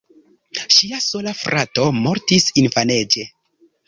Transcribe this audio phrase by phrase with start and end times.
[0.75, 3.27] Ŝia sola frato mortis infanaĝe.